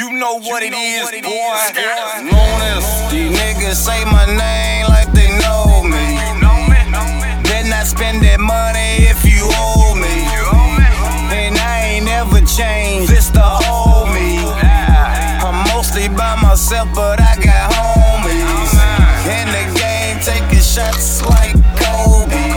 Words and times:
You 0.00 0.08
know 0.12 0.40
what 0.40 0.62
it 0.62 0.72
is, 0.72 1.10
boy. 1.20 1.60
Known 2.24 2.60
as 2.72 3.12
these 3.12 3.36
niggas 3.36 3.74
say 3.74 4.02
my 4.06 4.24
name 4.24 4.88
like 4.88 5.12
they 5.12 5.28
know 5.44 5.84
me. 5.84 6.16
Better 7.44 7.68
not 7.68 7.84
spend 7.84 8.24
that 8.24 8.40
money 8.40 9.04
if 9.12 9.20
you 9.28 9.44
owe 9.44 9.92
me. 9.92 10.24
And 11.36 11.52
I 11.58 12.00
ain't 12.00 12.06
never 12.06 12.40
changed, 12.48 13.12
it's 13.12 13.28
the 13.28 13.44
old 13.44 14.08
me. 14.16 14.40
I'm 15.44 15.68
mostly 15.68 16.08
by 16.08 16.32
myself, 16.40 16.88
but 16.94 17.20
I 17.20 17.36
got 17.36 17.68
homies. 17.68 18.72
In 19.28 19.52
the 19.52 19.64
game, 19.76 20.16
taking 20.24 20.64
shots 20.64 21.20
like 21.28 21.52
Kobe. 21.76 22.56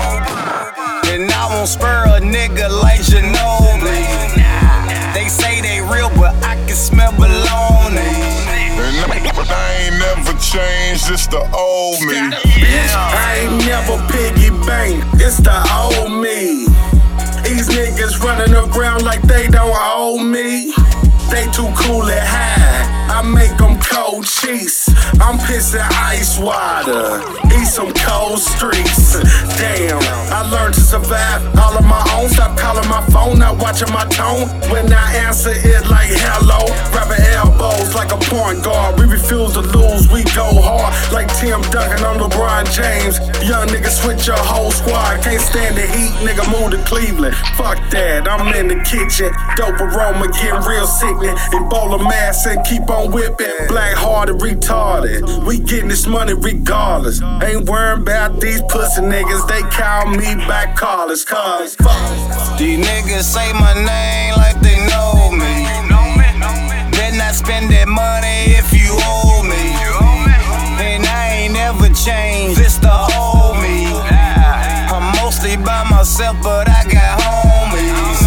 And 1.12 1.30
I 1.30 1.52
won't 1.52 1.68
spur 1.68 2.06
a 2.08 2.22
nigga 2.22 2.72
like 2.72 3.02
Ginobili. 3.02 3.33
Changed, 10.54 11.10
it's 11.10 11.26
the 11.26 11.42
old 11.58 12.00
me. 12.02 12.14
bitch. 12.14 12.94
I 12.94 13.42
ain't 13.42 13.66
never 13.66 13.98
piggy 14.14 14.52
bank, 14.68 15.04
it's 15.16 15.38
the 15.38 15.58
old 15.74 16.22
me. 16.22 16.70
These 17.44 17.70
niggas 17.70 18.22
running 18.22 18.54
around 18.54 19.04
like 19.04 19.22
they 19.24 19.48
don't 19.48 19.76
owe 19.76 20.20
me. 20.20 20.72
They 21.32 21.46
too 21.52 21.70
cool 21.76 22.08
at 22.08 22.28
high. 22.28 22.53
I 23.24 23.26
make 23.32 23.56
them 23.56 23.80
cold 23.80 24.26
cheese. 24.26 24.84
I'm 25.24 25.40
pissing 25.40 25.80
ice 25.96 26.38
water. 26.38 27.24
Eat 27.56 27.72
some 27.72 27.94
cold 27.94 28.40
streets. 28.40 29.16
Damn, 29.56 30.04
I 30.28 30.44
learned 30.52 30.74
to 30.74 30.82
survive 30.82 31.40
all 31.56 31.78
on 31.78 31.88
my 31.88 32.04
own. 32.20 32.28
Stop 32.28 32.58
calling 32.60 32.88
my 32.90 33.00
phone, 33.12 33.40
not 33.40 33.58
watching 33.64 33.92
my 33.94 34.04
tone. 34.12 34.52
When 34.70 34.92
I 34.92 35.16
answer 35.24 35.54
it 35.56 35.88
like 35.88 36.12
hello, 36.12 36.68
grabbing 36.92 37.24
elbows 37.40 37.96
like 37.96 38.12
a 38.12 38.20
point 38.28 38.62
guard. 38.62 39.00
We 39.00 39.06
refuse 39.06 39.54
to 39.54 39.62
lose, 39.62 40.12
we 40.12 40.26
go 40.36 40.60
Tim 41.44 41.60
Duncan 41.76 42.06
on 42.06 42.20
LeBron 42.20 42.64
James. 42.72 43.20
Young 43.44 43.68
nigga 43.68 43.90
switch 43.90 44.28
your 44.28 44.38
whole 44.38 44.72
squad. 44.72 45.22
Can't 45.22 45.42
stand 45.42 45.76
the 45.76 45.82
heat, 45.82 46.16
nigga 46.24 46.48
move 46.48 46.72
to 46.72 46.78
Cleveland. 46.88 47.36
Fuck 47.58 47.84
that, 47.92 48.30
I'm 48.30 48.56
in 48.56 48.70
the 48.70 48.80
kitchen. 48.88 49.28
Dope 49.58 49.76
aroma 49.82 50.32
getting 50.32 50.64
real 50.64 50.88
sickening. 50.88 51.36
Ebola 51.52 52.00
mass 52.00 52.46
and 52.46 52.66
keep 52.66 52.90
on 52.90 53.12
whipping. 53.12 53.68
Black 53.68 53.94
hearted, 53.94 54.38
retarded. 54.38 55.46
We 55.46 55.60
getting 55.60 55.90
this 55.90 56.08
money 56.08 56.34
regardless. 56.34 57.22
Ain't 57.22 57.68
worrying 57.68 58.04
about 58.04 58.40
these 58.40 58.62
pussy 58.70 59.02
niggas. 59.02 59.46
They 59.50 59.64
call 59.64 60.12
me 60.12 60.36
back 60.48 60.78
callers. 60.78 61.26
Cause. 61.26 61.76
These 62.58 62.88
niggas 62.88 63.24
say 63.24 63.52
my 63.52 63.74
name 63.74 64.36
like 64.38 64.62
they 64.62 64.78
know 64.88 65.13
changed, 72.54 72.66
it's 72.66 72.78
the 72.78 72.92
old 73.18 73.58
me. 73.62 73.86
I'm 74.92 75.16
mostly 75.22 75.58
by 75.58 75.84
myself, 75.90 76.38
but 76.42 76.68
I 76.70 76.84
got 76.84 77.20
homies. 77.22 78.22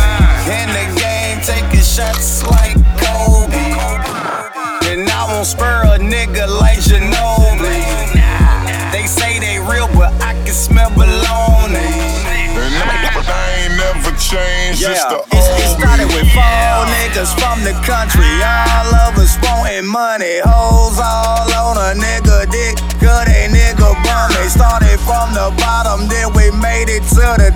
In 0.47 0.69
the 0.71 1.01
game, 1.01 1.41
taking 1.43 1.85
shots 1.85 2.43
like 2.51 2.77
Kobe. 2.99 3.57
And 4.91 5.09
I 5.09 5.33
won't 5.33 5.47
spur 5.47 5.83
a 5.85 5.99
nigga 5.99 6.47
like 6.61 6.79
Ginobili. 6.79 7.83
They 8.93 9.07
say 9.07 9.39
they 9.39 9.59
real, 9.59 9.89
but 9.89 10.13
I 10.23 10.35
can 10.45 10.55
smell 10.55 10.91
baloney. 10.91 11.77
And 12.57 12.75
I 13.29 13.65
ain't 13.65 13.77
never 13.77 14.11
changed, 14.17 14.83
it's 14.83 15.03
Yeah, 15.03 15.09
the 15.09 15.19
it, 15.37 15.63
it 15.63 15.79
started 15.79 16.07
with 16.09 16.29
four 16.33 16.87
niggas 16.99 17.33
from 17.39 17.63
the 17.65 17.75
country. 17.85 18.27
All 18.43 18.95
of 18.95 19.19
us 19.19 19.37
wanting 19.43 19.87
money. 19.87 20.41
Hoes 20.45 20.76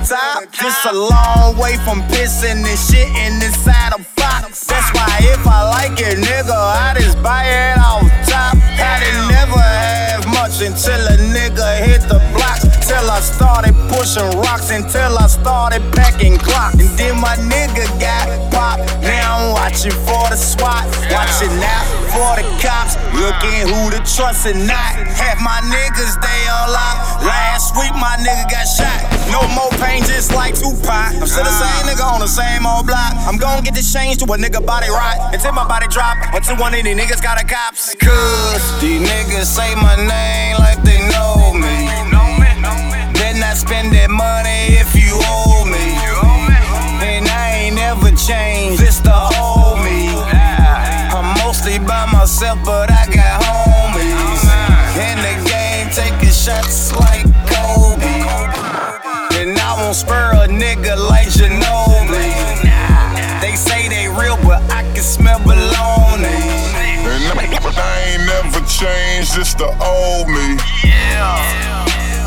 top. 0.06 0.50
Just 0.52 0.84
a 0.86 0.92
long 0.92 1.56
way 1.56 1.76
from 1.84 2.02
pissing 2.08 2.64
and 2.64 2.78
shitting 2.88 3.42
inside 3.42 3.92
a 3.92 4.00
box. 4.16 4.66
That's 4.66 4.90
why 4.92 5.08
if 5.20 5.46
I 5.46 5.68
like 5.68 6.00
it, 6.00 6.18
nigga, 6.18 6.52
I 6.52 6.94
just 6.98 7.22
buy 7.22 7.44
it 7.44 7.78
off 7.78 8.06
top. 8.28 8.56
I 8.56 9.00
didn't 9.00 9.28
never 9.28 9.60
have 9.60 10.26
much 10.28 10.62
until 10.62 11.00
a 11.00 11.16
nigga 11.34 11.84
hit 11.84 12.02
the 12.08 12.18
blocks. 12.34 12.64
Till 12.86 13.10
I 13.10 13.20
started 13.20 13.74
pushing 13.88 14.30
rocks 14.40 14.70
until 14.70 15.18
I 15.18 15.26
started 15.26 15.82
packing 15.92 16.36
Glock. 16.38 16.72
And 16.74 16.90
then 16.98 17.20
my 17.20 17.36
nigga 17.36 17.86
got 18.00 18.26
popped. 18.50 18.82
Now 19.02 19.38
I'm 19.38 19.52
watching 19.52 19.92
for 19.92 20.24
the 20.30 20.36
SWAT, 20.36 20.86
watching 21.10 21.54
the 21.60 21.79
cops, 22.90 23.14
looking 23.14 23.68
who 23.68 23.90
to 23.90 23.98
trust 24.04 24.46
and 24.46 24.66
not. 24.66 24.94
Half 25.14 25.40
my 25.40 25.60
niggas 25.70 26.20
they 26.20 26.40
all 26.48 26.70
lock. 26.70 27.22
Last 27.22 27.76
week 27.76 27.92
my 27.94 28.16
nigga 28.20 28.50
got 28.50 28.66
shot. 28.66 29.00
No 29.30 29.40
more 29.54 29.70
pain, 29.82 30.02
just 30.04 30.34
like 30.34 30.54
Tupac. 30.54 31.14
I'm 31.20 31.26
still 31.26 31.44
the 31.44 31.50
same 31.50 31.86
nigga 31.86 32.04
on 32.04 32.20
the 32.20 32.28
same 32.28 32.66
old 32.66 32.86
block. 32.86 33.14
I'm 33.26 33.36
gon' 33.36 33.62
get 33.62 33.74
this 33.74 33.92
change 33.92 34.18
to 34.18 34.24
a 34.24 34.36
nigga 34.36 34.64
body 34.64 34.88
rot 34.88 35.34
until 35.34 35.52
my 35.52 35.66
body 35.66 35.86
drop. 35.88 36.16
Until 36.34 36.56
one 36.56 36.74
of 36.74 36.82
these 36.82 36.96
niggas 36.96 37.22
got 37.22 37.40
a 37.40 37.46
cops. 37.46 37.94
Cause 37.94 38.80
these 38.80 39.00
niggas 39.00 39.46
say 39.46 39.74
my 39.76 39.96
name 39.96 40.56
like 40.58 40.82
they 40.82 40.98
know 41.10 41.54
me. 41.54 41.88
Better 43.14 43.38
not 43.38 43.56
spend 43.56 43.92
that 43.92 44.10
money 44.10 44.76
if 44.80 44.94
you 44.94 45.12
owe 45.14 45.64
me. 45.64 45.94
And 47.02 47.28
I 47.28 47.66
ain't 47.66 47.76
never 47.76 48.10
changed, 48.16 48.82
it's 48.82 49.00
the 49.00 49.39
myself, 52.20 52.58
but 52.66 52.90
I 52.92 53.06
got 53.06 53.40
homies. 53.40 54.44
In 55.08 55.16
the 55.24 55.34
game, 55.48 55.88
taking 55.88 56.28
shots 56.28 56.92
like 56.92 57.24
Kobe. 57.48 58.28
And 59.40 59.56
I 59.56 59.72
won't 59.80 59.96
spur 59.96 60.32
a 60.34 60.46
nigga 60.46 61.00
like 61.08 61.28
Ginobili. 61.28 62.28
They 63.40 63.56
say 63.56 63.88
they 63.88 64.08
real, 64.08 64.36
but 64.44 64.60
I 64.70 64.82
can 64.92 65.02
smell 65.02 65.38
baloney. 65.48 66.28
And 67.08 67.78
I 67.78 67.96
ain't 68.12 68.26
never 68.28 68.60
changed, 68.68 69.38
it's 69.38 69.54
the 69.54 69.72
old 69.80 70.28
me. 70.28 70.60
Yeah. 70.84 72.19